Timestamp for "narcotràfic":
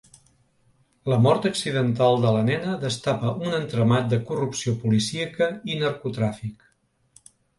5.85-6.65